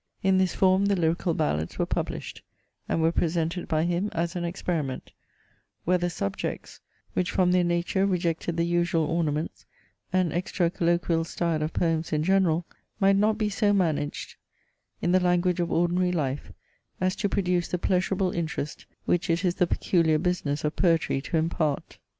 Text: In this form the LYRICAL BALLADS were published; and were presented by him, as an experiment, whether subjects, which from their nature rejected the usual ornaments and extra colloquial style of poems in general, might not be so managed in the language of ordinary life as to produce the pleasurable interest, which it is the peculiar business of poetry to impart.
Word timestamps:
In 0.23 0.39
this 0.39 0.55
form 0.55 0.87
the 0.87 0.95
LYRICAL 0.95 1.35
BALLADS 1.35 1.77
were 1.77 1.85
published; 1.85 2.41
and 2.89 3.03
were 3.03 3.11
presented 3.11 3.67
by 3.67 3.83
him, 3.83 4.09
as 4.13 4.35
an 4.35 4.43
experiment, 4.43 5.11
whether 5.85 6.09
subjects, 6.09 6.79
which 7.13 7.29
from 7.29 7.51
their 7.51 7.63
nature 7.63 8.07
rejected 8.07 8.57
the 8.57 8.63
usual 8.63 9.05
ornaments 9.05 9.67
and 10.11 10.33
extra 10.33 10.71
colloquial 10.71 11.23
style 11.23 11.61
of 11.61 11.73
poems 11.73 12.11
in 12.11 12.23
general, 12.23 12.65
might 12.99 13.15
not 13.15 13.37
be 13.37 13.47
so 13.51 13.73
managed 13.73 14.37
in 15.03 15.11
the 15.11 15.19
language 15.19 15.59
of 15.59 15.71
ordinary 15.71 16.11
life 16.11 16.51
as 16.99 17.15
to 17.17 17.29
produce 17.29 17.67
the 17.67 17.77
pleasurable 17.77 18.31
interest, 18.31 18.87
which 19.05 19.29
it 19.29 19.45
is 19.45 19.53
the 19.53 19.67
peculiar 19.67 20.17
business 20.17 20.63
of 20.63 20.75
poetry 20.75 21.21
to 21.21 21.37
impart. 21.37 21.99